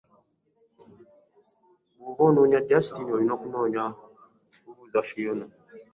[1.99, 5.45] Wooba onoonya Justine olina kubuuza Phiona.